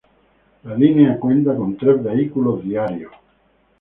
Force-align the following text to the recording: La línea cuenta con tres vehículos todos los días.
La 0.63 0.73
línea 0.75 1.19
cuenta 1.19 1.55
con 1.55 1.77
tres 1.77 2.01
vehículos 2.03 2.61
todos 2.63 2.63
los 2.63 2.63
días. 2.63 2.91